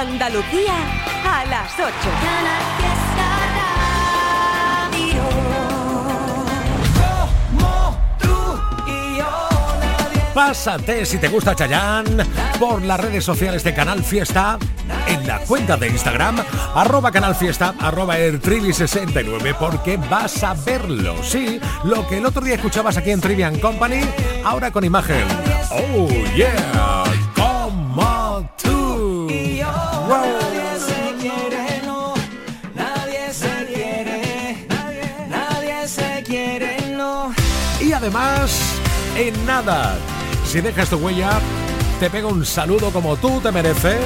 [0.00, 0.72] Andalucía
[1.26, 1.90] a las 8.
[10.32, 12.16] Pásate si te gusta Chayán
[12.58, 14.58] por las redes sociales de Canal Fiesta,
[15.06, 16.42] en la cuenta de Instagram,
[16.74, 22.54] arroba Canal Fiesta, arroba Trivi69, porque vas a verlo, sí, lo que el otro día
[22.54, 24.00] escuchabas aquí en Trivian Company,
[24.46, 25.26] ahora con imagen.
[25.70, 26.99] Oh yeah,
[38.10, 38.50] además,
[39.16, 39.96] en nada
[40.44, 41.38] si dejas tu huella,
[42.00, 44.00] te pego un saludo como tú te mereces.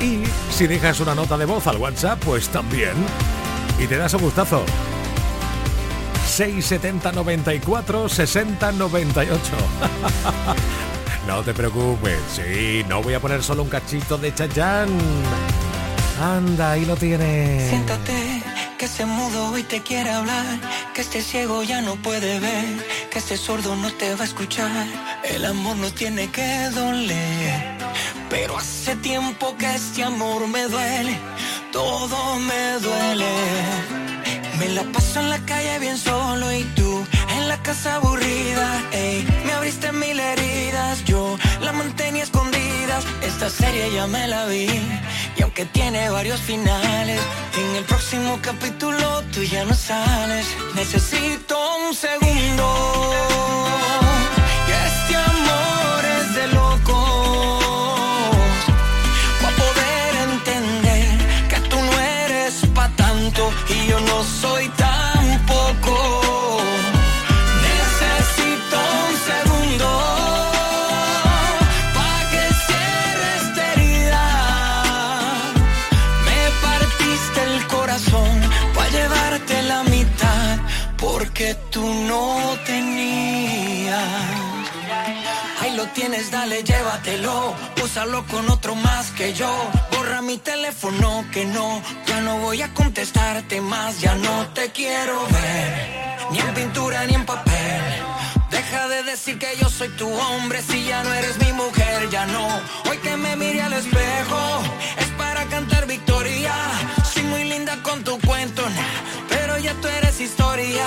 [0.00, 2.94] Y si dejas una nota de voz al WhatsApp, pues también.
[3.78, 4.64] Y te das un gustazo.
[6.26, 9.42] 670 94 60 98.
[11.26, 14.88] no te preocupes, sí, no voy a poner solo un cachito de Chayán.
[16.18, 17.68] Anda, ahí lo tienes.
[17.68, 18.49] Siéntate
[18.80, 20.58] que se mudo y te quiere hablar,
[20.94, 24.86] que este ciego ya no puede ver, que este sordo no te va a escuchar.
[25.22, 27.76] El amor no tiene que doler,
[28.30, 31.14] pero hace tiempo que este amor me duele,
[31.70, 33.32] todo me duele.
[34.58, 36.89] Me la paso en la calle bien solo y tú
[37.50, 44.06] la casa aburrida, ey, me abriste mil heridas, yo la mantenía escondidas, esta serie ya
[44.06, 44.68] me la vi
[45.36, 47.20] y aunque tiene varios finales,
[47.60, 50.46] en el próximo capítulo tú ya no sales.
[50.76, 52.66] Necesito un segundo.
[54.68, 56.46] Y este amor es de
[82.10, 83.98] no tenías.
[85.60, 87.54] Ahí lo tienes, dale, llévatelo.
[87.84, 89.50] Úsalo con otro más que yo.
[89.92, 91.66] Borra mi teléfono que no.
[92.08, 94.00] Ya no voy a contestarte más.
[94.00, 95.70] Ya no te quiero ver.
[96.32, 97.82] Ni en pintura ni en papel.
[98.50, 102.26] Deja de decir que yo soy tu hombre si ya no eres mi mujer, ya
[102.26, 102.46] no.
[102.88, 104.40] Hoy que me mire al espejo
[105.02, 106.54] es para cantar victoria.
[107.12, 108.62] Soy muy linda con tu cuento,
[109.28, 109.29] pero
[109.62, 110.86] ya tú eres historia.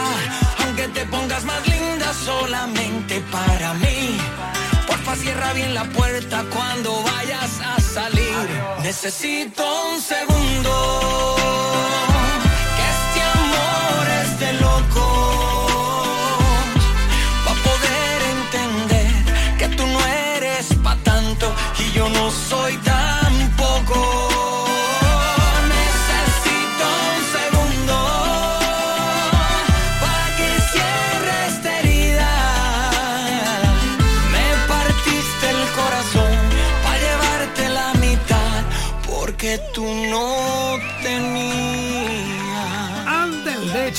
[0.64, 4.18] Aunque te pongas más linda solamente para mí.
[4.88, 8.48] Porfa, cierra bien la puerta cuando vayas a salir.
[8.82, 11.36] Necesito un segundo.
[12.78, 15.14] Que este amor es de loco.
[21.80, 23.03] y yo no soy tampoco.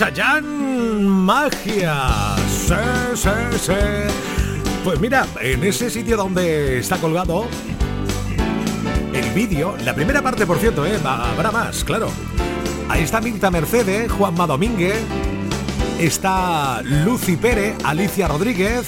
[0.04, 2.37] Chayán, magia.
[2.47, 2.75] Sí,
[3.15, 3.72] sí, sí.
[4.84, 7.47] Pues mira, en ese sitio donde está colgado
[9.14, 10.98] el vídeo, la primera parte, por cierto, ¿eh?
[11.03, 12.10] habrá más, claro.
[12.91, 15.00] Ahí está Mirta Mercedes, Juanma Domínguez,
[15.98, 18.87] está Lucy Pérez, Alicia Rodríguez,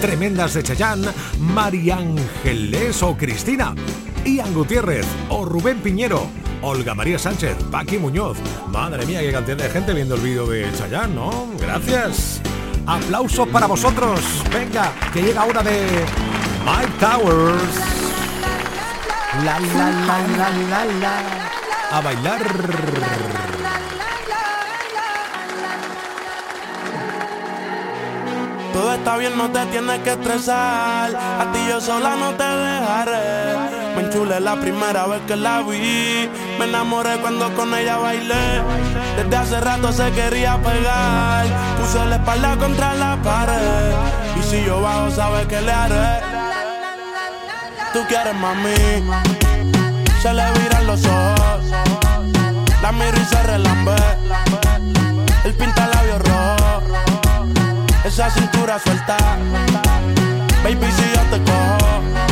[0.00, 1.04] Tremendas de Chayán,
[1.38, 3.76] María Ángeles o Cristina,
[4.24, 6.26] Ian Gutiérrez o Rubén Piñero.
[6.62, 8.38] Olga María Sánchez, Paqui Muñoz.
[8.68, 11.48] Madre mía, qué cantidad de gente viendo el vídeo de Chayán, ¿no?
[11.58, 12.40] Gracias.
[12.86, 14.20] Aplausos para vosotros.
[14.52, 16.04] Venga, que llega una de
[16.64, 17.92] Mike Towers.
[19.44, 21.98] La la la la la la.
[21.98, 22.42] A bailar.
[28.72, 31.14] Todo está bien, no te tienes que estresar.
[31.14, 33.81] A ti yo sola no te dejaré.
[34.12, 36.28] Enchulé la primera vez que la vi.
[36.58, 38.60] Me enamoré cuando con ella bailé.
[39.16, 41.46] Desde hace rato se quería pegar.
[41.80, 43.94] Puse la espalda contra la pared.
[44.38, 46.20] Y si yo bajo, sabes que le haré.
[47.94, 48.74] Tú quieres mami.
[50.20, 51.64] Se le viran los ojos.
[52.82, 53.96] La miro y se relambe.
[55.42, 56.82] El pinta labios rojo.
[58.04, 59.16] Esa cintura suelta.
[60.62, 62.31] Baby, si yo te cojo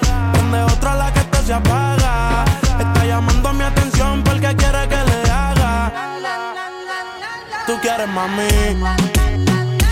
[0.51, 2.43] Donde otra la que esto se apaga.
[2.77, 5.93] Está llamando mi atención porque quiere que le haga.
[7.65, 8.49] Tú quieres mami.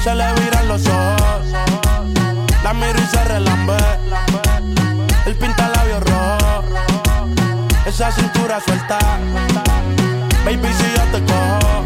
[0.04, 1.46] Se le viran los ojos.
[2.62, 3.78] La miro y se relambe.
[5.26, 6.64] El pinta labios rojo.
[7.86, 9.00] Esa cintura suelta.
[10.44, 11.84] Baby, si yo te cojo,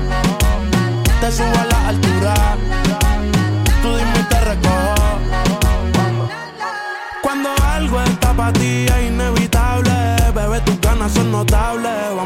[1.21, 2.92] te subo a la altura.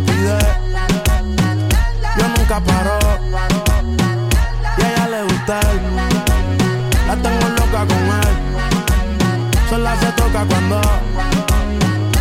[0.00, 0.38] me pide.
[2.18, 2.98] Yo nunca paro.
[4.78, 5.80] Y a ella le gusta él.
[7.06, 8.36] La tengo loca con él.
[9.68, 10.80] Sola se toca cuando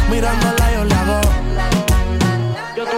[0.10, 1.22] mirándola yo le hago.
[2.76, 2.98] Yo tú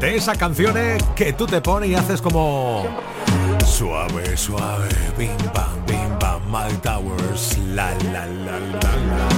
[0.00, 2.86] De esas canciones que tú te pones y haces como
[3.66, 9.29] suave, suave, bim bam, bim bam, my towers, la la la la la.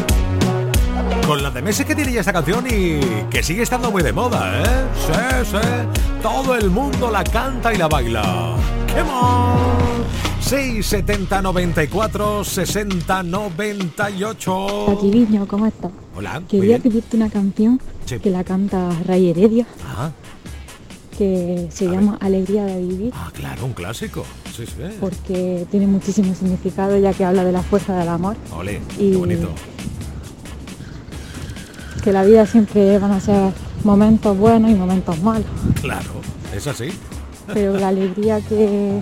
[1.27, 4.13] Con la de meses que tiene ya esta canción y que sigue estando muy de
[4.13, 4.85] moda, ¿eh?
[5.07, 5.57] Sí, sí.
[6.23, 8.57] Todo el mundo la canta y la baila.
[8.89, 10.03] ¡Come on!
[10.41, 14.85] 670 94 60 98.
[14.87, 15.91] Paquiriño, ¿cómo estás?
[16.17, 16.43] Hola.
[16.49, 18.19] Quería pedirte una canción Sí.
[18.19, 19.65] que la canta Ray Heredia,
[19.97, 20.11] Ah,
[21.17, 22.01] que se A ver.
[22.01, 24.25] llama Alegría de Vivir, ah, claro, un clásico.
[24.55, 24.73] Sí, sí.
[25.01, 29.17] porque tiene muchísimo significado ya que habla de la fuerza del amor, Ole, Y- qué
[29.17, 29.49] bonito.
[32.03, 33.53] Que la vida siempre van a ser
[33.85, 35.47] momentos buenos y momentos malos,
[35.81, 36.11] Claro,
[36.55, 36.91] es así.
[37.53, 39.01] pero la alegría que,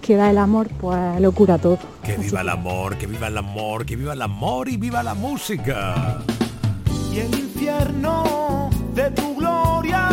[0.00, 1.78] que da el amor, pues lo cura todo.
[2.02, 5.02] Que Así viva el amor, que viva el amor, que viva el amor y viva
[5.02, 6.18] la música.
[7.12, 10.08] y el infierno de tu gloria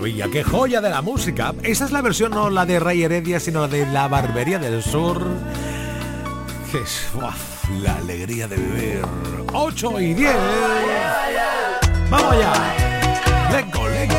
[0.00, 1.52] maravilla, qué joya de la música.
[1.62, 4.82] Esta es la versión no la de Rey Heredia, sino la de la Barbería del
[4.82, 5.22] Sur.
[6.72, 7.06] Que es
[7.82, 9.02] la alegría de vivir.
[9.52, 10.32] 8 y 10.
[12.08, 12.52] Vamos allá.
[13.52, 14.14] Let's go, let's.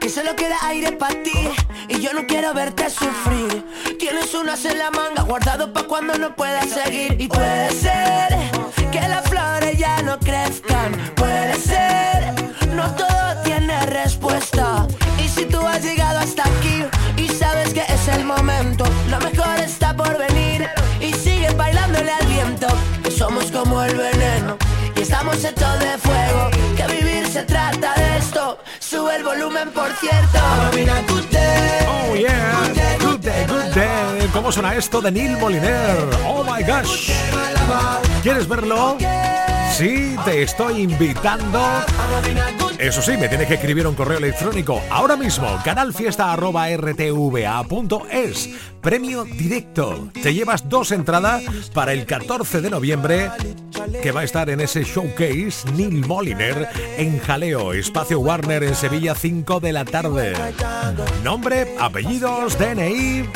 [0.00, 1.50] Que solo queda aire para ti
[1.88, 3.66] y yo no quiero verte sufrir.
[3.98, 7.20] Tienes unas en la manga guardado pa' cuando no puedas seguir.
[7.20, 8.55] Y puede ser
[10.06, 10.92] no crezcan.
[11.16, 12.32] Puede ser,
[12.74, 14.86] no todo tiene respuesta.
[15.22, 16.84] Y si tú has llegado hasta aquí
[17.16, 20.68] y sabes que es el momento, lo mejor está por venir.
[21.00, 22.68] Y sigue bailándole al viento,
[23.02, 24.56] que somos como el veneno.
[24.94, 28.58] Y estamos hechos de fuego, que vivir se trata de esto.
[28.78, 30.38] Sube el volumen, por cierto.
[31.88, 34.25] Oh yeah, good day, good day.
[34.36, 35.96] ¿Cómo suena esto de Neil Moliner?
[36.26, 37.10] Oh my gosh.
[38.22, 38.98] ¿Quieres verlo?
[39.72, 41.58] Sí, te estoy invitando.
[42.78, 48.50] Eso sí, me tienes que escribir un correo electrónico ahora mismo, canalfiesta.rtva.es.
[48.80, 50.10] Premio directo.
[50.22, 51.42] Te llevas dos entradas
[51.74, 53.30] para el 14 de noviembre,
[54.02, 59.14] que va a estar en ese showcase Neil Moliner en Jaleo, Espacio Warner en Sevilla,
[59.14, 60.34] 5 de la tarde.
[61.22, 63.28] Nombre, apellidos, DNI.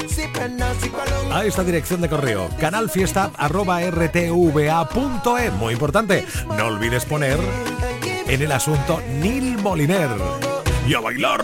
[1.32, 5.52] A esta dirección de correo, canalfiesta.rtva.es.
[5.54, 6.24] Muy importante,
[6.56, 7.38] no olvides poner
[8.26, 10.08] en el asunto Neil Moliner.
[10.86, 11.40] Y a bailar.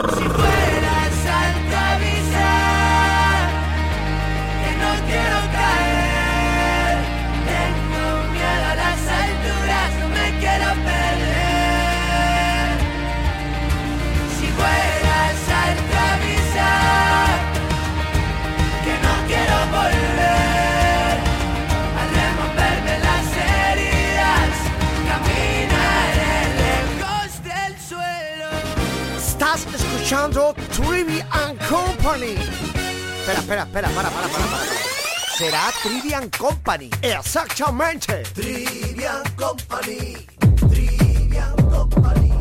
[30.07, 32.37] Escuchando Trivian Company.
[32.37, 35.37] Espera, espera, espera, para, para, para, para.
[35.37, 36.91] Será Trivian Company.
[37.03, 38.23] Exactamente.
[38.33, 40.25] Trivian Company.
[40.71, 42.33] Trivian Company.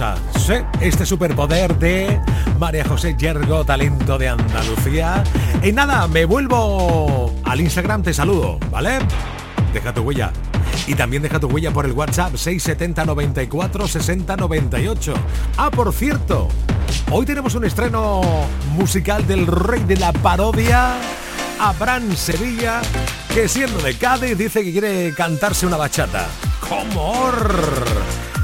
[0.00, 0.14] Maravillosa.
[0.80, 2.20] Este superpoder de
[2.58, 5.22] María José Yergo, talento de Andalucía.
[5.62, 8.98] Y nada, me vuelvo al Instagram, te saludo, ¿vale?
[9.72, 10.32] Deja tu huella.
[10.86, 15.14] Y también deja tu huella por el WhatsApp 670 94 60 98.
[15.56, 16.48] Ah, por cierto,
[17.10, 18.20] hoy tenemos un estreno
[18.74, 20.94] musical del rey de la parodia,
[21.58, 22.82] Abraham Sevilla,
[23.34, 26.26] que siendo de Cádiz dice que quiere cantarse una bachata.
[26.68, 27.30] ¡Cómo!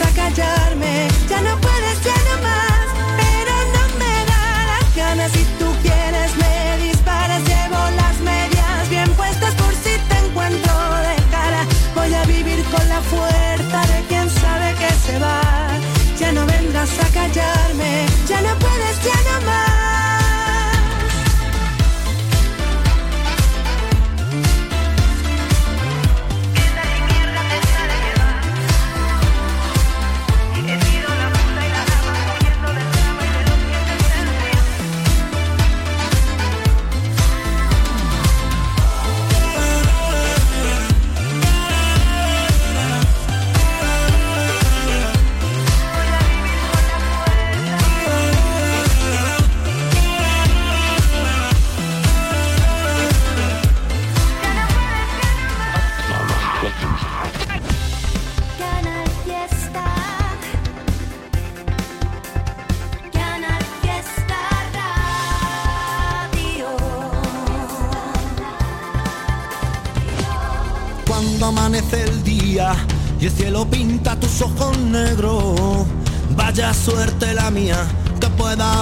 [0.00, 1.71] A callarme, ya no puedes,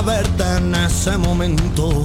[0.02, 2.04] verte en ese momento.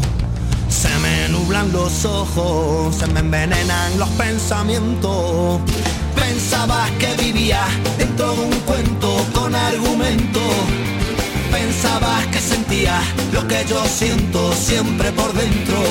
[0.70, 5.62] Se me nublan los ojos, se me envenenan los pensamientos.
[6.16, 7.64] Pensabas que vivía
[7.98, 10.42] dentro de un cuento con argumento.
[11.52, 13.00] Pensabas que sentía
[13.32, 15.82] lo que yo siento siempre por dentro.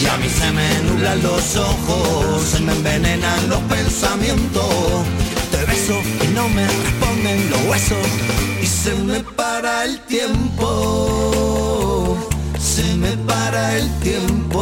[0.00, 5.04] Y a mí se me nublan los ojos, se me envenenan los pensamientos.
[5.50, 8.06] Te beso y no me responden los huesos.
[8.62, 11.07] Y se me para el tiempo.
[13.50, 14.60] Para el tiempo.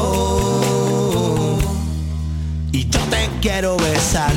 [2.71, 4.33] Y yo te quiero besar,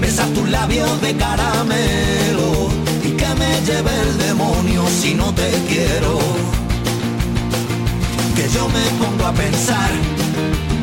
[0.00, 2.70] besar tus labios de caramelo
[3.04, 6.18] y que me lleve el demonio si no te quiero.
[8.34, 9.90] Que yo me pongo a pensar,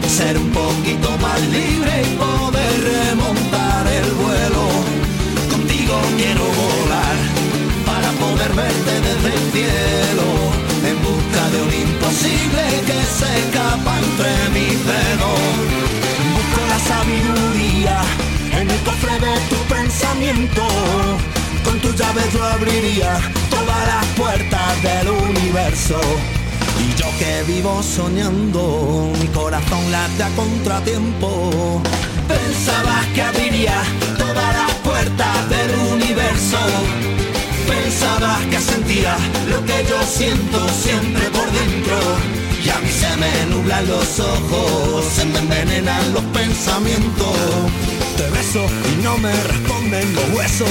[0.08, 4.64] ser un poquito más libre y poder remontar el vuelo.
[5.52, 7.18] Contigo quiero volar
[7.86, 10.28] para poder verte desde el cielo,
[10.90, 11.25] en busca
[12.16, 15.40] imposible que se escapa entre mis dedos.
[16.34, 18.02] Busco la sabiduría
[18.54, 20.64] en el cofre de tu pensamiento.
[21.64, 26.00] Con tu llave yo abriría todas las puertas del universo.
[26.80, 31.82] Y yo que vivo soñando, mi corazón late a contratiempo.
[32.28, 33.82] Pensabas que abriría
[34.18, 36.58] todas las puertas del universo
[38.16, 39.18] Pensabas que sentía
[39.50, 41.98] lo que yo siento siempre por dentro.
[42.64, 47.36] Y a mí se me nublan los ojos, se me envenenan los pensamientos.
[48.16, 50.70] Te beso y no me responden los huesos.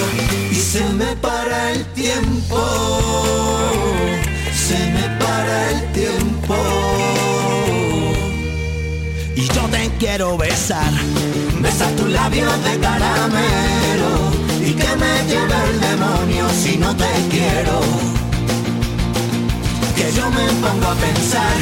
[0.50, 2.56] Y se me para el tiempo,
[4.54, 6.56] se me para el tiempo.
[9.36, 10.92] Y yo te quiero besar,
[11.60, 14.33] besar tus labios de caramelo.
[14.66, 17.80] Y que me lleve el demonio si no te quiero.
[19.94, 21.56] Que yo me pongo a pensar,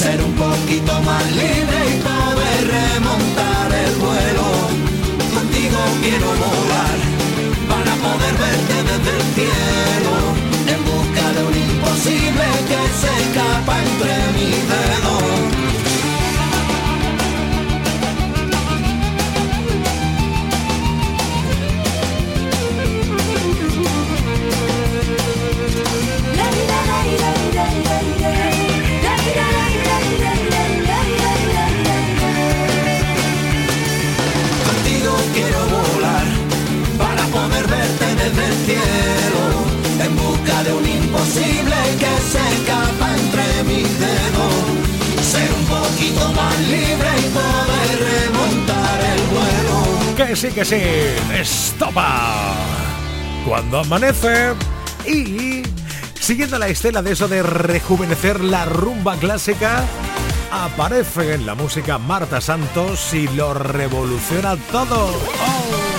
[0.00, 4.48] ser un poquito más libre y poder remontar el vuelo.
[5.32, 6.98] Contigo quiero volar,
[7.70, 10.14] para poder verte desde el cielo.
[10.72, 15.51] En busca de un imposible que se escapa entre mis dedos.
[50.34, 50.80] Sí, que sí,
[51.34, 52.54] estopa.
[53.46, 54.54] Cuando amanece
[55.06, 55.62] y
[56.18, 59.84] siguiendo la estela de eso de rejuvenecer la rumba clásica,
[60.50, 65.08] aparece en la música Marta Santos y lo revoluciona todo.
[65.08, 65.91] Oh.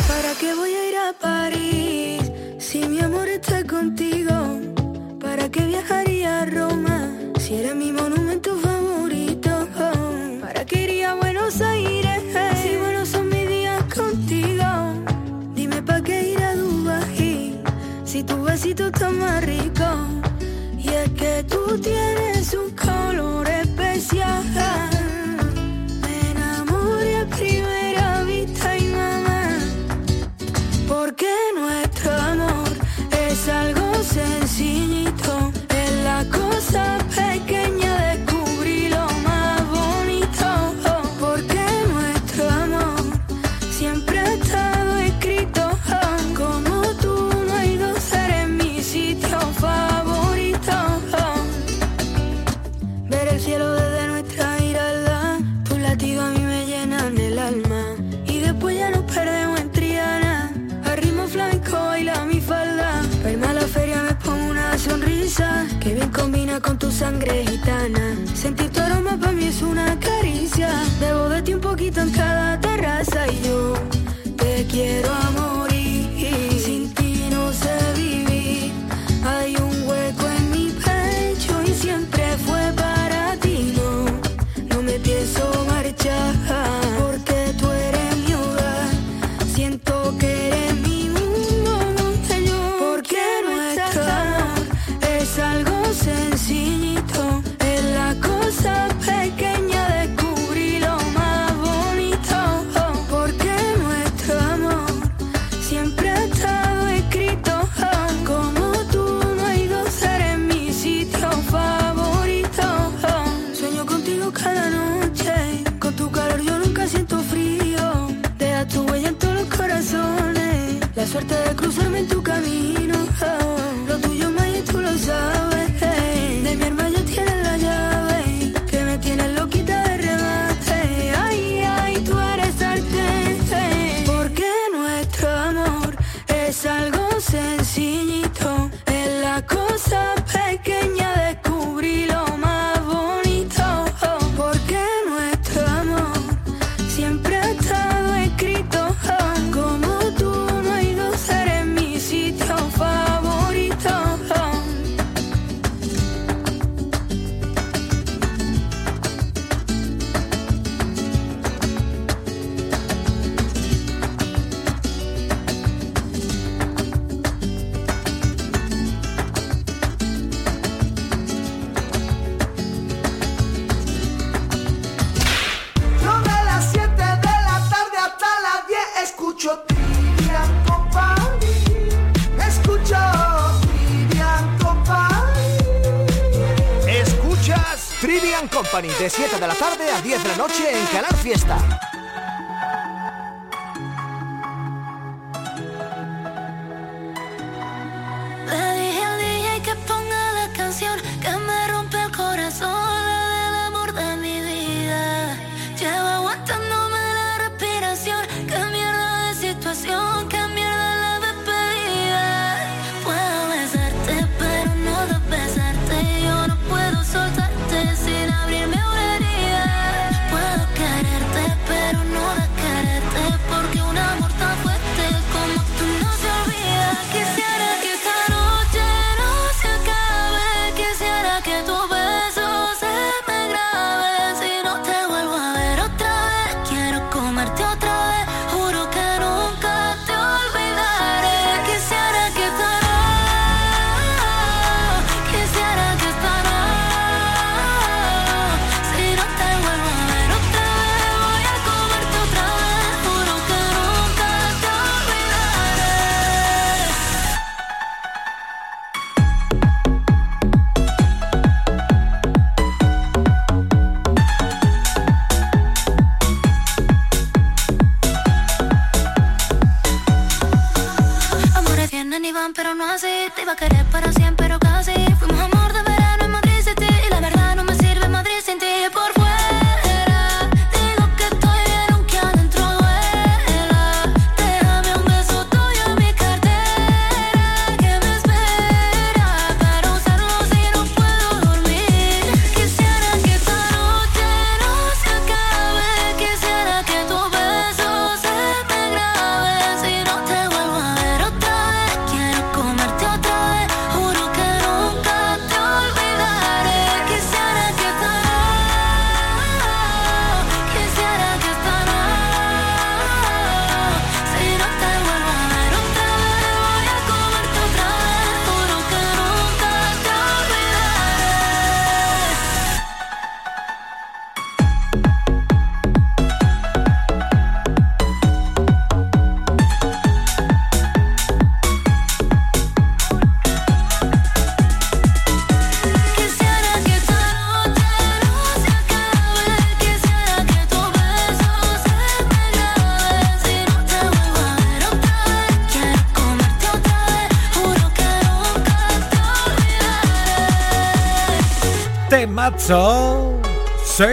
[352.57, 353.41] Temazo.
[353.83, 354.03] Sí.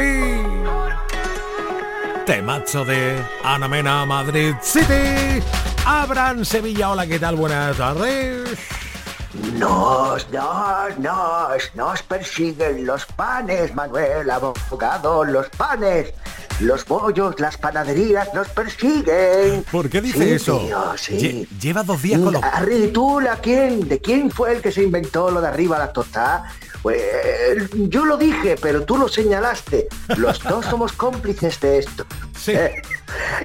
[2.26, 5.42] Temazo de Ana Mena, Madrid City.
[5.84, 7.36] Abraham Sevilla, hola, ¿qué tal?
[7.36, 8.48] Buenas tardes.
[9.54, 16.12] Nos, nos, nos, nos persiguen los panes, Manuel, abogado, los panes.
[16.60, 19.64] Los bollos, las panaderías nos persiguen.
[19.70, 20.58] ¿Por qué dice Sí, eso?
[20.58, 21.16] tío, sí.
[21.18, 22.42] Lle- lleva dos días con los...
[22.42, 23.88] Arri, ¿tú la quién?
[23.88, 26.52] ¿De quién fue el que se inventó lo de arriba las tostadas?
[26.82, 27.00] Pues
[27.74, 29.86] yo lo dije, pero tú lo señalaste.
[30.16, 32.06] Los dos somos cómplices de esto.
[32.38, 32.52] Sí.
[32.52, 32.80] Eh,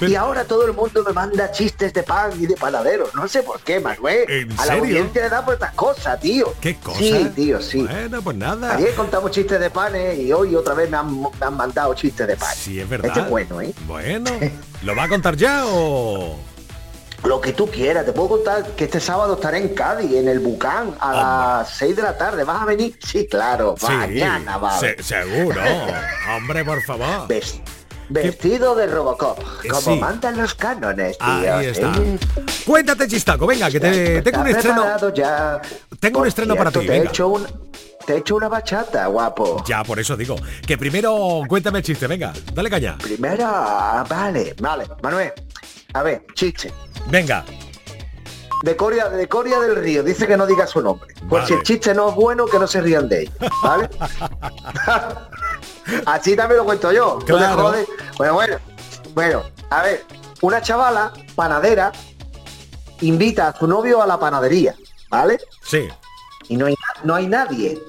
[0.02, 3.14] Y ahora todo el mundo me manda chistes de pan y de panaderos.
[3.14, 4.26] No sé por qué, Manuel.
[4.30, 6.54] ¿En A la audiencia le da por estas cosas, tío.
[6.62, 7.00] ¿Qué cosa?
[7.00, 7.82] Sí, tío, sí.
[7.84, 8.76] Bueno, pues nada.
[8.76, 12.26] Ayer contamos chistes de panes y hoy otra vez me han, me han mandado chistes
[12.28, 12.58] de panes.
[12.58, 13.10] Sí, es verdad.
[13.10, 13.74] Este es bueno, ¿eh?
[13.86, 14.32] Bueno,
[14.84, 16.40] ¿lo va a contar ya o...?
[17.26, 20.40] Lo que tú quieras, te puedo contar que este sábado estaré en Cádiz, en el
[20.40, 21.14] Bucán, a
[21.64, 22.44] las 6 de la tarde.
[22.44, 22.98] ¿Vas a venir?
[23.04, 24.78] Sí, claro, Sí, mañana va.
[24.80, 25.60] se- seguro.
[26.38, 27.28] Hombre, por favor.
[27.28, 27.60] Ves-
[28.10, 30.00] vestido de Robocop, Eh, como sí.
[30.00, 31.28] mandan los cánones, tío.
[31.56, 31.92] Ahí está.
[31.96, 32.20] ¿sí?
[32.64, 35.14] Cuéntate, chistaco, venga, que te, tengo un ¿Estás estreno.
[35.16, 35.62] ya?
[36.00, 37.48] Tengo un estreno para ti, Te he, hecho un,
[38.06, 39.64] te he hecho una bachata, guapo.
[39.68, 40.36] Ya, por eso digo.
[40.68, 42.96] Que primero cuéntame el chiste, venga, dale caña.
[43.00, 44.86] Primero, ah, vale, vale.
[45.02, 45.34] Manuel,
[45.96, 46.74] a ver, chiste.
[47.08, 47.46] Venga.
[48.64, 51.14] De Coria, de Coria del Río, dice que no diga su nombre.
[51.30, 51.48] Por Vale.
[51.48, 53.32] si el chiste no es bueno, que no se rían de él.
[53.64, 53.90] ¿Vale?
[56.06, 57.20] Así también lo cuento yo.
[57.30, 58.58] Bueno, bueno.
[59.14, 60.04] Bueno, a ver,
[60.42, 61.94] una chavala panadera
[63.00, 64.76] invita a su novio a la panadería,
[65.10, 65.40] ¿vale?
[65.64, 65.88] Sí.
[66.50, 67.82] Y no hay, no hay nadie.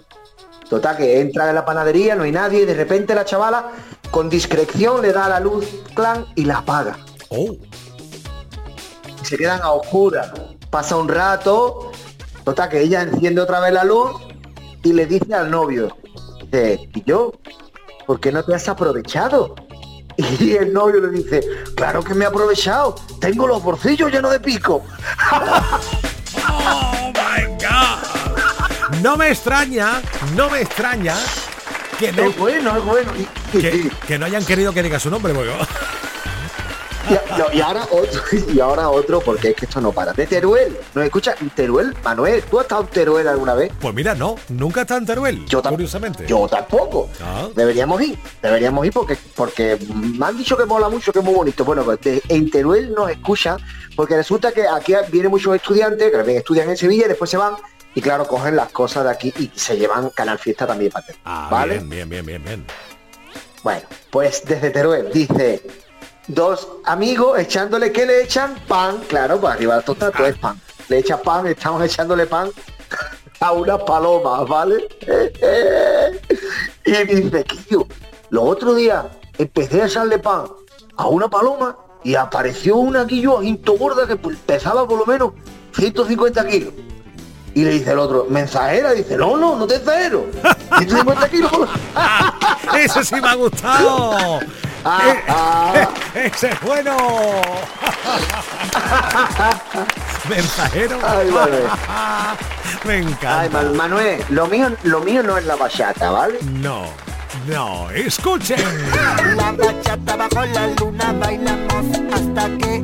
[0.71, 3.73] Total, que entra en la panadería, no hay nadie, y de repente la chavala,
[4.12, 6.97] con discreción, le da la luz clan y la apaga.
[7.31, 7.57] Oh.
[9.26, 10.30] Se quedan a oscuras.
[10.70, 11.90] Pasa un rato,
[12.44, 14.12] total, que ella enciende otra vez la luz
[14.84, 15.96] y le dice al novio,
[16.44, 17.32] dice, ¿y yo?
[18.06, 19.54] ¿Por qué no te has aprovechado?
[20.16, 21.40] Y el novio le dice,
[21.74, 24.82] claro que me he aprovechado, tengo los bolsillos llenos de pico.
[26.48, 28.96] Oh my god.
[29.02, 30.00] No me extraña,
[30.34, 31.16] no me extraña
[31.98, 33.12] que no, Es bueno, es bueno.
[33.52, 35.52] Que, que no hayan querido que diga su nombre, porque...
[37.11, 38.21] y- no, y ahora otro,
[38.53, 40.12] y ahora otro, porque es que esto no para.
[40.12, 41.35] De Teruel, ¿nos escucha?
[41.55, 43.73] Teruel, Manuel, ¿tú has estado en Teruel alguna vez?
[43.81, 46.27] Pues mira, no, nunca está en Teruel, Yo curiosamente.
[46.27, 47.09] Yo tampoco.
[47.23, 47.49] Ah.
[47.55, 51.35] Deberíamos ir, deberíamos ir porque porque me han dicho que mola mucho, que es muy
[51.35, 51.64] bonito.
[51.64, 53.59] Bueno, pues de- en Teruel nos escuchan
[53.95, 57.37] porque resulta que aquí vienen muchos estudiantes que también estudian en Sevilla y después se
[57.37, 57.55] van
[57.95, 61.07] y claro, cogen las cosas de aquí y se llevan Canal Fiesta también para.
[61.25, 61.75] Ah, ¿Vale?
[61.79, 62.66] bien, bien, bien, bien, bien.
[63.62, 65.62] Bueno, pues desde Teruel dice
[66.28, 70.60] dos amigos echándole que le echan pan, claro, pues arriba todo es pan.
[70.88, 72.50] Le echa pan, estamos echándole pan
[73.40, 74.88] a unas palomas, ¿vale?
[76.84, 77.86] y dice, Quillo,
[78.30, 79.04] los otros días
[79.38, 80.44] empecé a echarle pan
[80.96, 85.32] a una paloma y apareció una jinto gorda que pesaba por lo menos
[85.76, 86.72] 150 kilos.
[87.57, 88.92] Y le dice el otro, ¿mensajera?
[88.92, 90.27] Dice, no, no, no te exagero.
[90.77, 91.51] 150 kilos.
[92.77, 94.40] ¡Ese sí me ha gustado!
[94.85, 95.88] Ah, ah.
[96.14, 96.95] ¡Ese es bueno!
[100.29, 100.99] Mensajero.
[101.03, 101.64] Ay, Manuel.
[102.85, 103.40] Me encanta.
[103.40, 106.38] Ay, Man- Manuel, lo mío, lo mío no es la bachata, ¿vale?
[106.42, 106.83] No,
[107.47, 108.61] no, escuchen.
[109.35, 112.83] La bachata bajo la luna bailamos hasta que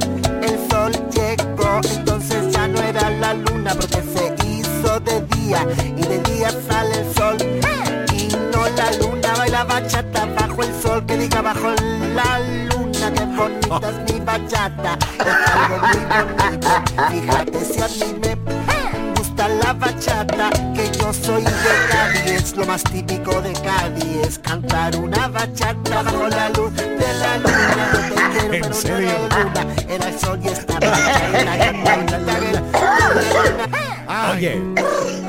[5.04, 7.36] de día y de día sale el sol.
[8.12, 11.70] Y no la luna baila bachata bajo el sol que diga bajo
[12.14, 12.38] la
[12.74, 13.12] luna.
[13.12, 14.98] Qué bonita es mi bachata.
[15.18, 16.82] Es algo muy bonito.
[17.10, 18.32] Fíjate si a mí me
[19.16, 21.50] gusta la bachata, que yo soy de
[21.90, 27.38] Cádiz, lo más típico de Cádiz es cantar una bachata bajo la luz de la
[27.38, 27.76] luna.
[27.92, 29.08] No te quiero, ¿En pero no serio?
[29.10, 31.52] era la luna, era el sol y esta bachata.
[34.34, 34.60] Oye,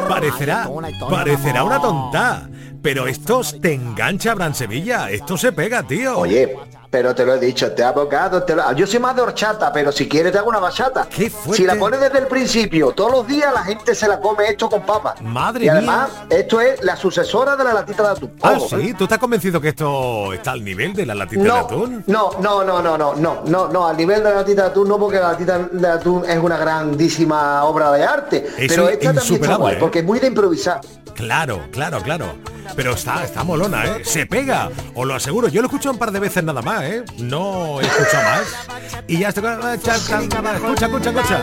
[0.07, 0.69] parecerá,
[1.09, 2.49] parecerá una tonta,
[2.81, 5.09] pero estos te engancha, Bran Sevilla.
[5.09, 6.17] Esto se pega, tío.
[6.17, 6.55] Oye,
[6.93, 8.61] pero te lo he dicho, te ha abocado, te lo...
[8.61, 11.07] Ah, yo soy más de horchata, pero si quieres te hago una bachata.
[11.09, 14.45] Qué si la pones desde el principio, todos los días la gente se la come
[14.45, 15.19] esto con papas.
[15.19, 18.31] Madre y además, esto es la sucesora de la latita de atún.
[18.43, 22.03] Ah, sí, ¿tú estás convencido que esto está al nivel de la latita de atún?
[22.05, 24.87] No, no, no, no, no, no, no, no, al nivel de la latita de atún
[24.87, 28.45] no, porque la latita de atún es una grandísima obra de arte.
[28.55, 29.77] Pero esta también está guay, ¿eh?
[29.79, 30.79] porque es muy de improvisar.
[31.15, 32.35] Claro, claro, claro.
[32.75, 34.01] Pero está, está molona, ¿eh?
[34.03, 35.47] Se pega, os lo aseguro.
[35.47, 37.03] Yo lo escucho un par de veces nada más ¿eh?
[37.17, 39.03] No he escuchado más.
[39.07, 39.73] Y ya está.
[39.73, 39.95] Escucha,
[40.85, 41.41] escucha, escucha.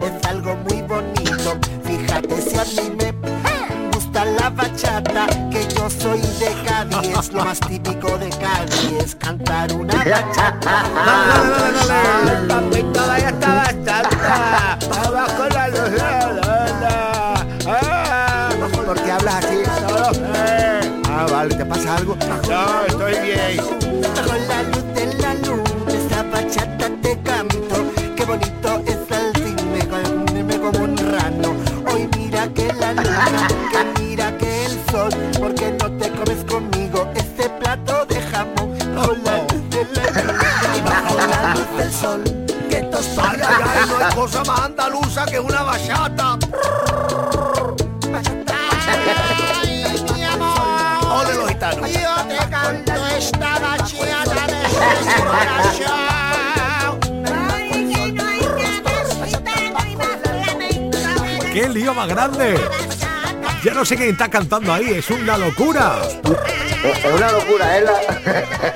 [0.00, 1.58] es algo muy bonito.
[1.84, 3.12] Fíjate si a mí me
[3.92, 9.72] gusta la bachata, que yo soy de Cádiz, lo más típico de Cádiz es cantar
[9.72, 10.84] una bachata.
[12.48, 14.72] Papito, vaya esta bachata,
[15.04, 17.09] abajo la luz, la, la, la.
[21.48, 22.16] ¿Te pasa algo?
[22.16, 23.56] No, estoy bien.
[24.14, 27.76] Bajo la luz de la luna, esta bachata te canto.
[28.14, 31.54] Qué bonito es el ritmo, como un rano.
[31.90, 37.08] Hoy mira que la luna, que mira que el sol, porque no te comes conmigo
[37.14, 38.78] este plato de jamón.
[38.94, 40.44] Bajo la luz de la luna,
[40.84, 42.22] bajo la luz del sol,
[42.68, 43.24] que tostón.
[43.30, 46.38] Ay, ay, ay, no hay cosa más andaluza que una bachata.
[61.52, 62.58] ¡Qué lío más grande!
[63.64, 65.98] Ya no sé quién está cantando ahí, es una locura.
[66.84, 67.94] Es una locura, es la...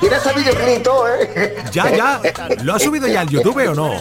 [0.00, 1.56] Tiene ese videoclip y todo, ¿eh?
[1.72, 2.20] Ya, ya.
[2.62, 4.00] ¿Lo ha subido ya al YouTube o no?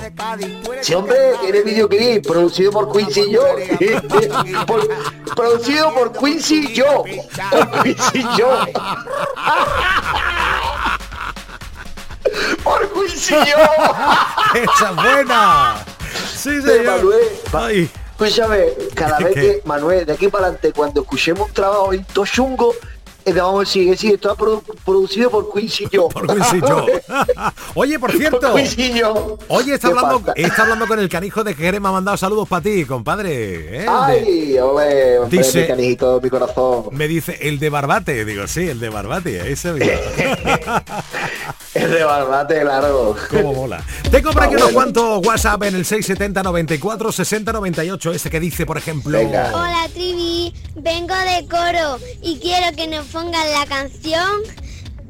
[0.80, 3.42] Sí, hombre, tiene videoclip producido por Quincy Yo.
[4.68, 4.88] Por-
[5.36, 7.04] producido por Quincy Yo.
[7.50, 8.60] Por Quincy Yo.
[13.30, 13.36] Yo.
[14.56, 15.76] ¡Esa es buena!
[16.36, 17.04] Sí, Sí, señor.
[17.52, 17.90] Manuel.
[18.20, 18.66] Escúchame,
[18.96, 22.74] cada vez que, Manuel, de aquí para adelante, cuando escuchemos un trabajo en Toshungo,
[23.26, 26.08] eh, vamos a decir, sí, esto es produ- producido por Quincy Yo.
[26.08, 27.04] por Quincy Joe.
[27.76, 28.40] Oye, por cierto.
[28.40, 29.38] Por Quincy Yo.
[29.50, 32.48] Oye, está ¿Qué hablando, está hablando con el canijo de Jerez, me ha mandado saludos
[32.48, 33.80] para ti, compadre.
[33.80, 33.82] ¿eh?
[33.82, 36.86] De- Ay, ole, hombre, Dice- mi canijito, mi corazón.
[36.92, 38.24] me dice, el de Barbate.
[38.24, 39.92] Digo, sí, el de Barbate, ese mismo.
[41.78, 43.16] Es de barbate, claro.
[43.30, 43.84] Cómo mola.
[44.10, 44.94] Tengo por aquí Ah, unos bueno.
[44.94, 48.12] cuantos WhatsApp en el 670 94 60 98.
[48.14, 49.18] Ese que dice, por ejemplo.
[49.18, 49.52] Venga.
[49.54, 54.30] Hola Trivi, vengo de coro y quiero que nos pongan la canción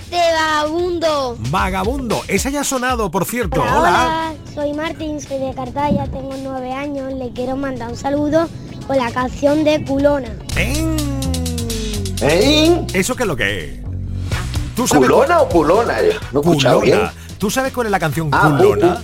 [0.10, 1.38] de Vagabundo.
[1.50, 2.22] Vagabundo.
[2.28, 3.62] Esa ya ha sonado, por cierto.
[3.62, 4.34] Hola, Hola.
[4.54, 8.48] soy Martín, soy de Cartaya, tengo nueve años, le quiero mandar un saludo
[8.88, 10.30] con la canción de Culona.
[10.56, 11.04] Venga.
[12.22, 12.86] ¿Eh?
[12.94, 13.87] ¿Eso qué es lo que es?
[14.78, 15.98] ¿Tú ¿Culona o pulona?
[16.32, 16.98] No he escuchado bien.
[16.98, 17.14] Culona.
[17.40, 19.02] ¿Tú sabes cuál es la canción Ah, Culona?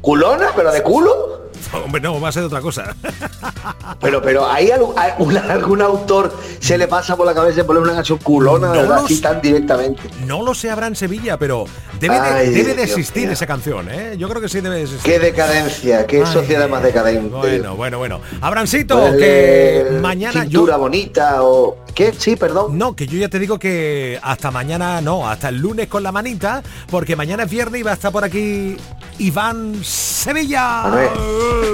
[0.00, 0.48] ¿Culona?
[0.56, 1.39] ¿Pero de culo?
[1.84, 2.94] Hombre, no, va a ser de otra cosa.
[4.00, 8.68] Pero, pero ¿hay algún, autor se le pasa por la cabeza poner una canción culona
[8.68, 8.96] No ¿verdad?
[9.00, 10.02] lo así tan directamente?
[10.26, 11.66] No lo sé habrá en Sevilla, pero
[11.98, 14.14] debe de, Ay, debe de Dios existir esa canción, ¿eh?
[14.16, 15.12] Yo creo que sí debe de existir.
[15.12, 17.28] Qué decadencia, qué Ay, sociedad más decadente.
[17.28, 18.20] Bueno, bueno, bueno.
[18.40, 20.60] Abrancito, Ponle que mañana yo...
[20.60, 25.00] cintura bonita o qué sí perdón No, que yo ya te digo que hasta mañana,
[25.00, 28.12] no, hasta el lunes con la manita, porque mañana es viernes y va a estar
[28.12, 28.76] por aquí
[29.18, 30.84] Iván Sevilla.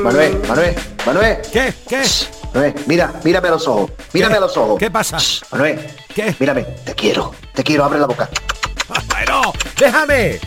[0.02, 0.74] Manuel, Manuel,
[1.04, 1.38] Manuel.
[1.52, 1.72] ¿Qué?
[1.88, 2.02] ¿Qué?
[2.54, 4.38] Manuel, mira, mírame a los ojos, mírame ¿Qué?
[4.38, 4.78] a los ojos.
[4.78, 5.18] ¿Qué pasa?
[5.52, 6.34] Manuel, ¿Qué?
[6.38, 8.28] Mírame, te quiero, te quiero, abre la boca.
[9.08, 10.38] Bueno, déjame.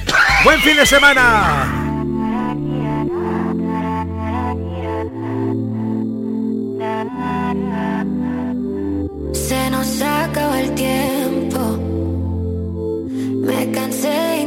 [0.43, 1.85] Buen fin de semana.
[9.33, 11.59] Se nos acaba el tiempo.
[13.45, 14.38] Me cansé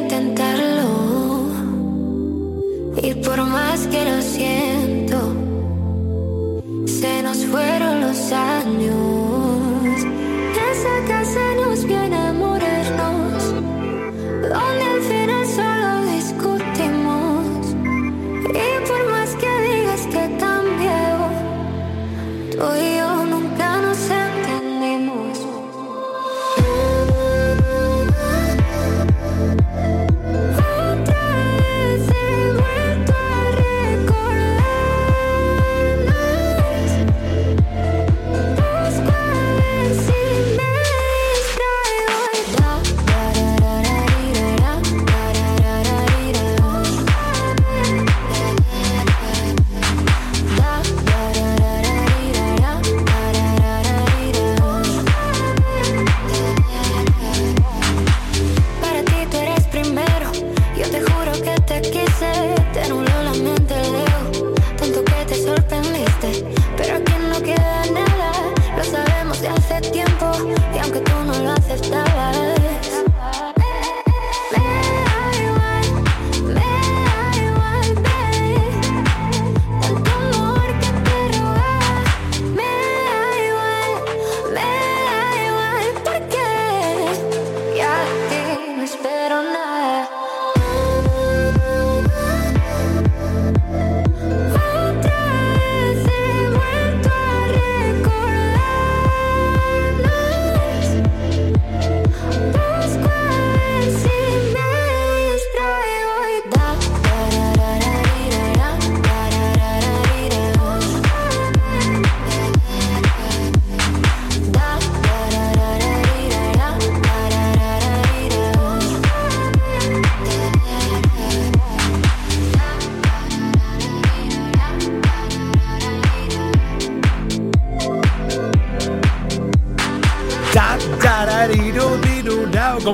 [3.02, 5.18] Y por más que lo siento,
[6.86, 9.21] se nos fueron los años.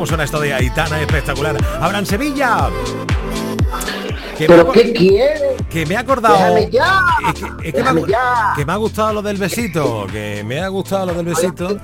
[0.09, 1.01] Suena esto de Aitana?
[1.01, 1.57] Espectacular.
[1.81, 2.71] Abraham Sevilla.
[4.37, 5.57] Que me ¿Pero ha- qué quiere?
[5.71, 6.37] Que me ha acordado.
[6.55, 7.01] Déjame ya.
[7.29, 8.53] Es que, es que me, ha, ya.
[8.57, 10.07] que me ha gustado lo del besito.
[10.11, 11.77] Que me ha gustado lo del besito.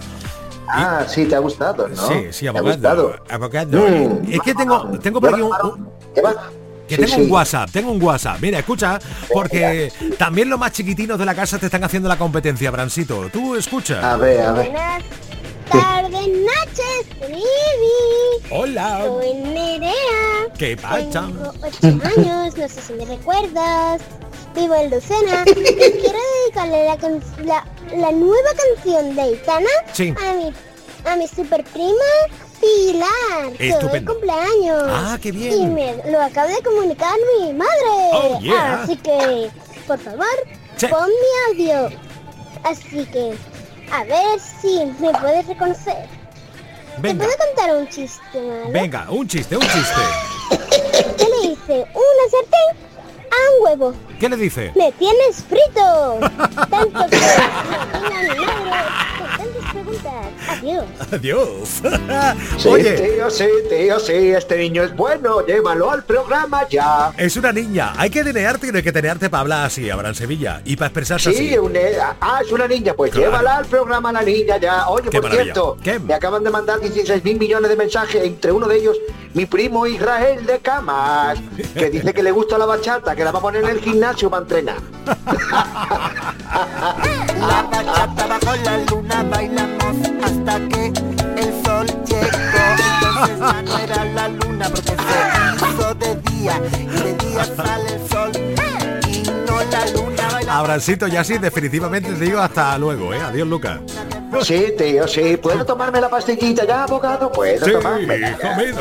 [0.69, 2.09] Ah, sí, te ha gustado, ¿no?
[2.09, 2.73] Sí, sí, ¿Te ha abogado.
[3.09, 3.17] gustado?
[3.29, 3.79] abogado.
[3.89, 4.33] Mm.
[4.33, 6.35] Es que tengo, tengo por aquí un, un- ¿Qué va?
[6.89, 7.21] que Sí, tengo sí.
[7.23, 8.39] un WhatsApp, tengo un WhatsApp.
[8.41, 8.99] Mira, escucha,
[9.33, 13.29] porque también los más chiquitinos de la casa te están haciendo la competencia, Brancito.
[13.33, 14.13] Tú escucha.
[14.13, 14.71] A ver, a ver.
[15.71, 18.51] Buenas tardes, noches, Trivi.
[18.51, 19.05] Hola.
[19.07, 19.93] Soy Nerea.
[20.59, 20.99] ¿Qué pasa?
[21.11, 24.03] Tengo ocho años, no sé si me recuerdas.
[24.55, 26.97] Vivo en Lucena y quiero dedicarle la,
[27.45, 27.65] la,
[27.97, 30.15] la nueva canción de Aitana Sí.
[30.25, 30.53] a mi
[31.07, 31.91] a mi super prima
[32.61, 34.13] Pilar, que Estupendo.
[34.13, 34.85] cumpleaños.
[34.87, 35.53] Ah, qué bien.
[35.55, 38.11] Y me lo acaba de comunicar mi madre.
[38.13, 38.83] Oh, yeah.
[38.85, 39.51] Así que,
[39.89, 40.25] por favor,
[40.77, 40.87] Sí.
[40.87, 41.91] pon mi audio.
[42.63, 43.35] Así que,
[43.93, 46.07] a ver si me puedes reconocer.
[46.99, 48.71] Venga, ¿Te puedo contar un chiste malo?
[48.71, 50.01] venga, un chiste, un chiste.
[51.19, 51.73] ¿Qué le hice?
[51.93, 52.77] ¿Una sartén?
[53.31, 53.95] A un huevo.
[54.21, 54.71] ¿Qué le dice?
[54.77, 56.21] ¡Me tienes frito!
[56.71, 58.29] Tanto que me
[60.49, 60.85] Adiós.
[61.13, 61.83] Adiós.
[62.59, 67.13] Sí, Oye, tío, sí, tío, sí, este niño es bueno, llévalo al programa ya.
[67.17, 67.93] es una niña.
[67.97, 70.61] Hay que tenearte y no hay que tenearte para hablar así, Abraham Sevilla.
[70.65, 71.59] Y para expresarse Sí, así.
[71.59, 71.75] un-
[72.21, 73.27] ah, es una niña, pues Claro.
[73.31, 74.89] llévala al programa la niña ya.
[74.89, 75.45] Oye, Qué por maravilla.
[75.45, 75.99] cierto, ¿Qué?
[75.99, 78.97] me acaban de mandar 16 mil millones de mensajes, entre uno de ellos
[79.35, 81.39] mi primo Israel de Camas,
[81.75, 84.31] que dice que le gusta la bachata, que la va a poner en el gimnasio
[84.31, 84.77] para entrenar.
[87.41, 89.84] La bachata bajo la luna bailamos
[90.23, 90.87] hasta que
[91.37, 92.39] el sol llegó.
[93.03, 97.95] Entonces ya no era la luna porque se hizo de día y de día sale
[97.95, 98.14] el sol
[100.59, 103.21] así definitivamente te digo hasta luego, ¿eh?
[103.21, 103.81] Adiós, Lucas.
[104.43, 105.37] Sí, tío, sí.
[105.37, 107.31] ¿Puedo tomarme la pastillita ya, abogado?
[107.31, 108.37] ¿Puedo Sí, tomarme?
[108.37, 108.81] comido.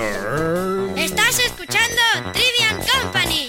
[0.95, 2.01] Estás escuchando
[2.34, 3.47] Trivian Company.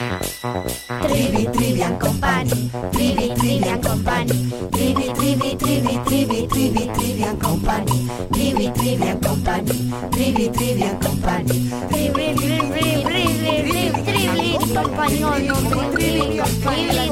[1.08, 9.18] Trivi, Trivian Company, Trivi, Trivian Company, Trivi, Trivi, Trivi, Trivi, Trivi, Trivian Company, Trivi, Trivian
[9.20, 17.03] Company, Trivi, Trivian Company, Trivi, Trivi, Trivi, Trivi, Trivi, Company, no, no, Trivi, Trivi, Trivi,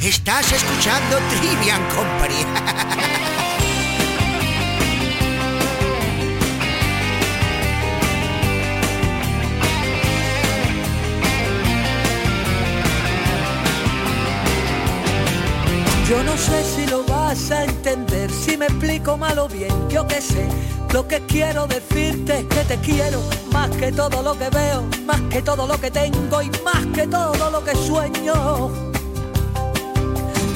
[0.00, 2.40] Estás escuchando Trivian Company.
[16.08, 20.06] Yo no sé si lo vas a entender, si me explico mal o bien, yo
[20.06, 20.48] qué sé.
[20.94, 23.20] Lo que quiero decirte es que te quiero
[23.52, 27.04] más que todo lo que veo, más que todo lo que tengo y más que
[27.08, 28.70] todo lo que sueño.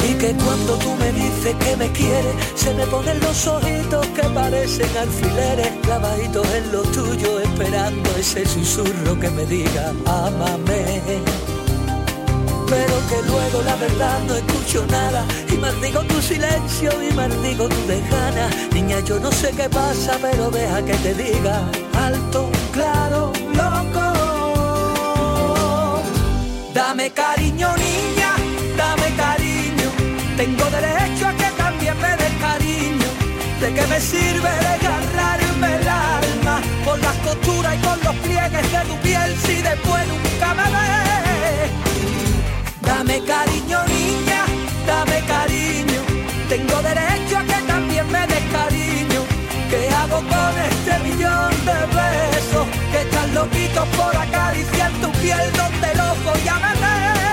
[0.09, 4.23] Y que cuando tú me dices que me quieres, se me ponen los ojitos que
[4.29, 11.03] parecen alfileres clavaditos en lo tuyo, esperando ese susurro que me diga, ámame
[12.69, 17.87] pero que luego la verdad no escucho nada y maldigo tu silencio y maldigo tu
[17.87, 18.49] lejana.
[18.73, 21.63] Niña, yo no sé qué pasa, pero deja que te diga
[21.97, 24.07] alto, claro, loco.
[26.75, 28.31] Dame cariño, niña,
[28.77, 29.89] dame cariño.
[30.37, 33.09] Tengo derecho a que también me des cariño.
[33.61, 38.81] ¿De qué me sirve desgarrarme el alma por las costuras y por los pliegues de
[38.89, 41.09] tu piel si después nunca me ves?
[42.99, 44.41] Dame cariño, niña,
[44.85, 46.01] dame cariño.
[46.49, 49.21] Tengo derecho a que también me des cariño.
[49.71, 52.67] ¿Qué hago con este millón de besos?
[52.91, 57.28] Que están loquitos por acariciar tu piel donde loco ya me ves.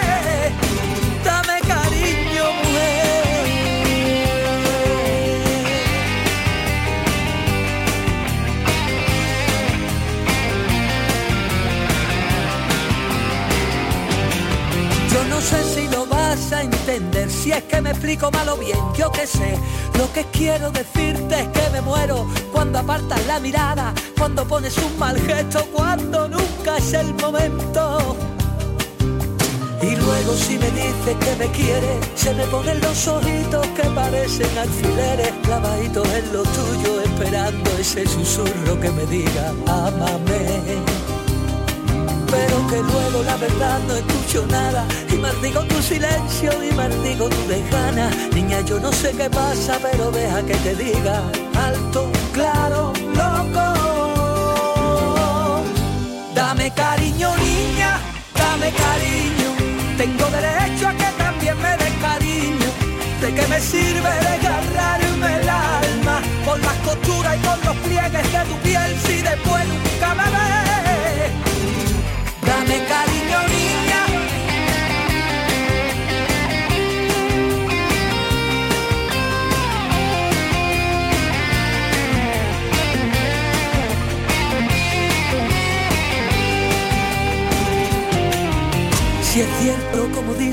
[17.45, 19.55] Si es que me explico mal o bien, yo qué sé.
[19.99, 24.97] Lo que quiero decirte es que me muero cuando apartas la mirada, cuando pones un
[24.97, 28.17] mal gesto, cuando nunca es el momento.
[29.79, 34.57] Y luego si me dices que me quieres, se me ponen los ojitos que parecen
[34.57, 40.94] alfileres clavaditos en lo tuyo, esperando ese susurro que me diga, ámame
[42.36, 47.47] pero que luego la verdad no escucho nada y maldigo tu silencio y maldigo tu
[47.47, 48.09] lejana.
[48.33, 51.17] Niña, yo no sé qué pasa, pero deja que te diga
[51.67, 53.65] alto, claro, loco.
[56.33, 57.91] Dame cariño, niña,
[58.41, 59.49] dame cariño.
[59.97, 62.69] Tengo derecho a que también me des cariño.
[63.21, 66.15] ¿De qué me sirve desgarrarme el alma
[66.45, 70.64] por las costuras y por los pliegues de tu piel si después nunca me ves?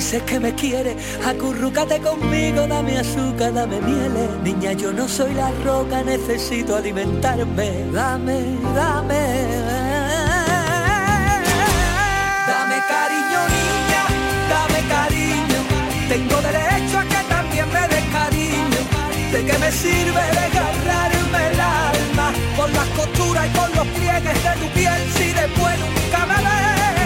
[0.02, 4.30] Dices que me quieres, acurrúcate conmigo, dame azúcar, dame mieles.
[4.42, 7.68] Niña, yo no soy la roca, necesito alimentarme.
[7.92, 8.38] Dame,
[8.74, 9.22] dame.
[12.50, 14.02] Dame cariño, niña,
[14.52, 15.60] dame cariño.
[16.08, 18.80] Tengo derecho a que también me des cariño.
[19.32, 24.52] ¿De qué me sirve desgarrarme el alma por las costuras y por los pliegues de
[24.60, 27.01] tu piel si después nunca me ves?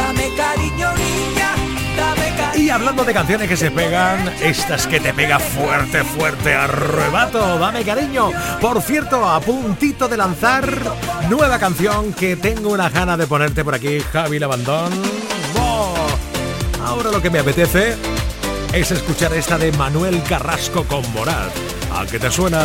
[0.00, 1.54] Dame cariño, niña,
[1.94, 2.64] dame cariño.
[2.64, 7.84] Y hablando de canciones que se pegan, estas que te pega fuerte, fuerte, arrebato, dame
[7.84, 8.30] cariño.
[8.62, 10.66] Por cierto, a puntito de lanzar
[11.28, 14.90] nueva canción que tengo una gana de ponerte por aquí, Javi Labandón.
[15.54, 15.94] ¡Wow!
[16.86, 17.94] Ahora lo que me apetece
[18.72, 21.52] es escuchar esta de Manuel Carrasco con Morat.
[21.94, 22.64] ¿A qué te suena?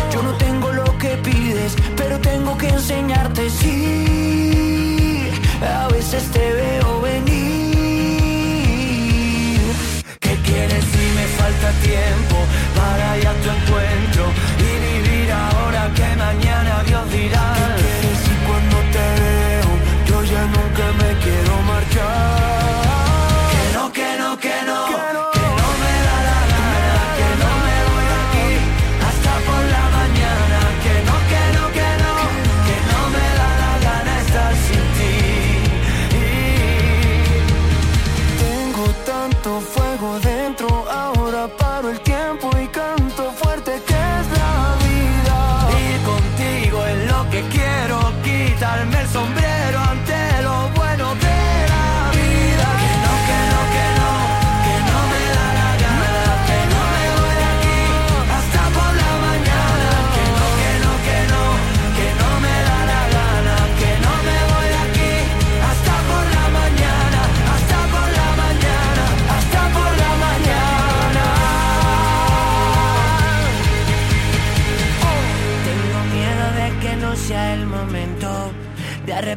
[2.61, 3.49] que enseñarte.
[3.49, 5.29] Sí,
[5.61, 7.31] a veces te veo venir.
[10.19, 12.37] ¿Qué quieres si me falta tiempo
[12.77, 14.23] para ir a tu encuentro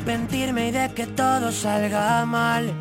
[0.04, 2.72] arrepentirme y de que todo salga mal.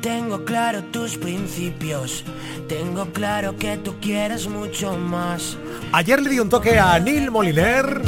[0.00, 2.24] Tengo claro tus principios,
[2.68, 5.56] tengo claro que tú quieres mucho más.
[5.92, 8.02] Ayer le di un toque a Neil Moliner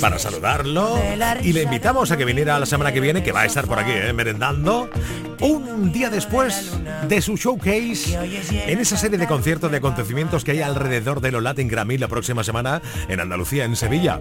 [0.00, 0.98] para saludarlo
[1.42, 3.78] y le invitamos a que viniera la semana que viene, que va a estar por
[3.78, 4.12] aquí, ¿eh?
[4.12, 4.90] merendando,
[5.42, 6.72] un día después
[7.08, 8.16] de su showcase
[8.66, 12.06] en esa serie de conciertos de acontecimientos que hay alrededor de los Latin Grammy la
[12.06, 14.20] próxima semana en Andalucía, en Sevilla.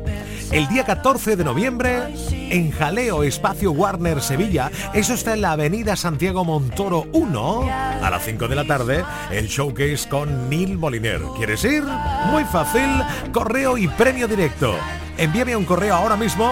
[0.51, 5.95] El día 14 de noviembre, en Jaleo Espacio Warner Sevilla, eso está en la avenida
[5.95, 7.69] Santiago Montoro 1,
[8.01, 11.21] a las 5 de la tarde, el showcase con Neil Moliner.
[11.37, 11.83] ¿Quieres ir?
[12.31, 12.89] Muy fácil,
[13.31, 14.75] correo y premio directo.
[15.17, 16.51] Envíame un correo ahora mismo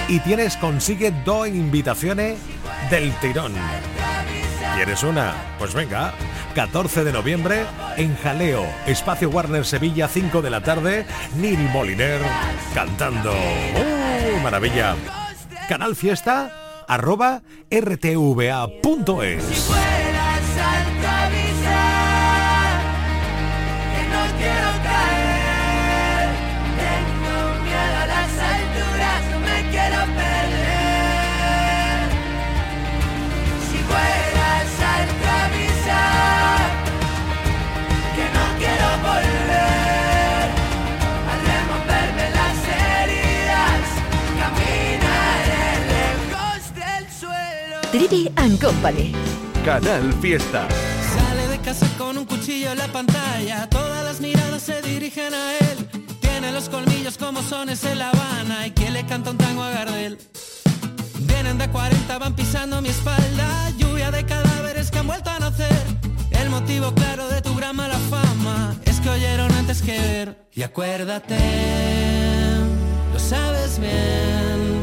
[0.09, 2.37] y tienes consigue dos invitaciones
[2.89, 3.53] del tirón.
[4.75, 5.33] ¿Quieres una?
[5.59, 6.13] Pues venga,
[6.55, 7.63] 14 de noviembre
[7.95, 11.05] en Jaleo, Espacio Warner Sevilla, 5 de la tarde,
[11.37, 12.19] Neil Moliner
[12.73, 13.31] cantando.
[13.31, 14.97] ¡Uh, maravilla!
[15.69, 16.51] Canal Fiesta
[16.85, 19.71] arroba rtva.es.
[47.91, 49.11] Trivi and Company.
[49.65, 50.65] Canal Fiesta.
[51.13, 53.67] Sale de casa con un cuchillo en la pantalla.
[53.69, 55.89] Todas las miradas se dirigen a él.
[56.21, 58.65] Tiene los colmillos como sones en La Habana.
[58.65, 60.17] Y quien le canta un tango a Gardel.
[61.19, 63.69] Vienen de 40, van pisando mi espalda.
[63.77, 65.83] Lluvia de cadáveres que han vuelto a nacer.
[66.31, 70.47] El motivo claro de tu gran mala fama es que oyeron antes que ver.
[70.53, 71.37] Y acuérdate,
[73.11, 74.80] lo sabes bien.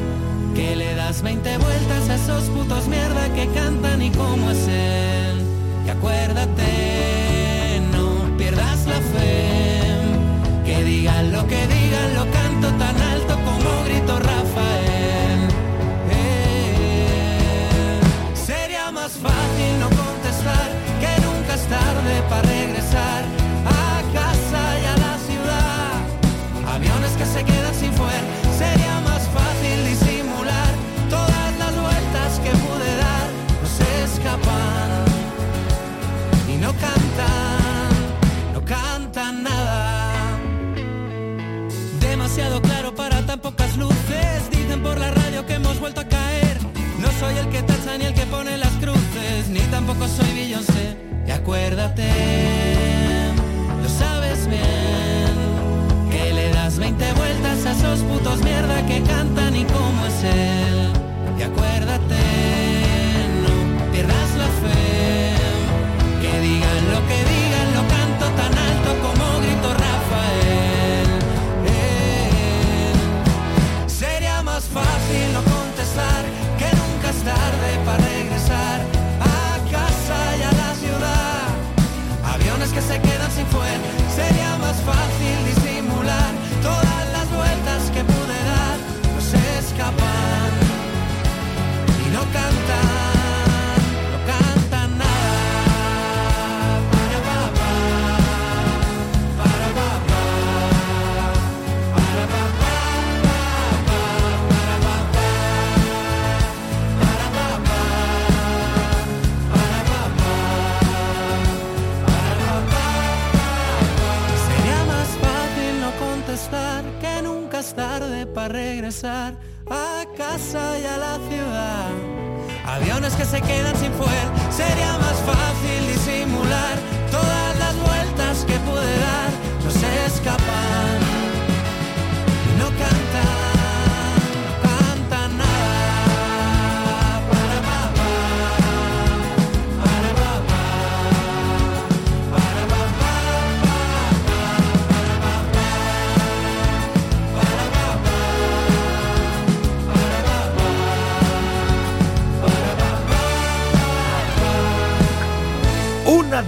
[0.58, 5.40] Que le das 20 vueltas a esos putos mierda que cantan y cómo es él.
[5.86, 10.00] Y acuérdate, no pierdas la fe.
[10.66, 15.48] Que digan lo que digan, lo canto tan alto como grito Rafael.
[16.10, 18.00] Eh,
[18.34, 20.70] Sería más fácil no contestar
[21.02, 22.57] que nunca es tarde para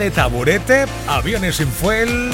[0.00, 2.30] de taburete, aviones sin fuel.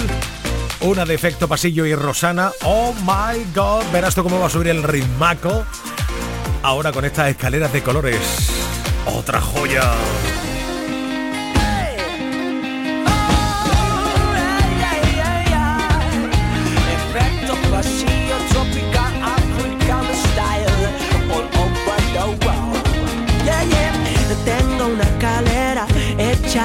[0.82, 2.52] Una de efecto pasillo y Rosana.
[2.62, 3.82] Oh my god.
[3.92, 5.64] Verás tú cómo va a subir el ritmaco.
[6.62, 8.20] Ahora con estas escaleras de colores.
[9.04, 9.82] Otra joya.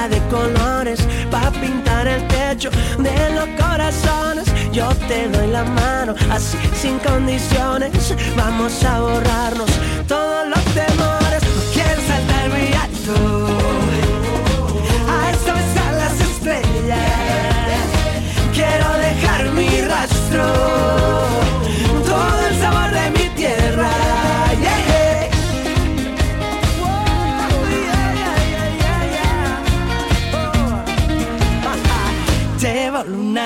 [0.08, 1.00] De colores
[1.30, 4.46] para pintar el techo de los corazones.
[4.72, 7.92] Yo te doy la mano así sin condiciones.
[8.36, 9.70] Vamos a borrarnos
[10.08, 11.21] todos los temores.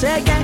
[0.00, 0.39] sé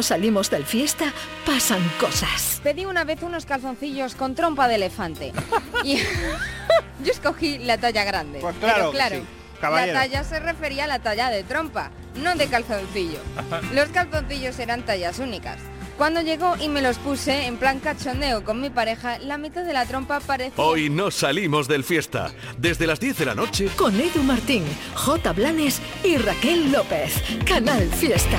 [0.00, 1.12] no salimos del fiesta,
[1.44, 2.58] pasan cosas.
[2.62, 5.34] Pedí una vez unos calzoncillos con trompa de elefante.
[5.84, 5.96] Y
[7.04, 8.38] yo escogí la talla grande.
[8.40, 12.34] Pues claro Pero claro, sí, la talla se refería a la talla de trompa, no
[12.34, 13.18] de calzoncillo.
[13.74, 15.58] Los calzoncillos eran tallas únicas.
[15.98, 19.74] Cuando llegó y me los puse en plan cachondeo con mi pareja, la mitad de
[19.74, 20.64] la trompa parecía...
[20.64, 22.30] Hoy no salimos del fiesta.
[22.56, 25.32] Desde las 10 de la noche Con Edu Martín, J.
[25.34, 27.22] Blanes y Raquel López.
[27.44, 28.38] Canal Fiesta.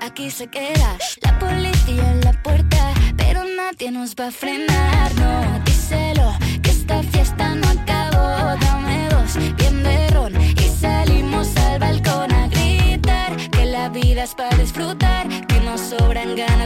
[0.00, 0.98] aquí, se queda.
[1.22, 5.14] La policía en la puerta, pero nadie nos va a frenar.
[5.14, 8.58] No, díselo, que esta fiesta no acabó.
[8.60, 13.34] Dame dos, bien de ron, y salimos al balcón a gritar.
[13.50, 16.65] Que la vida es para disfrutar, que nos sobran ganas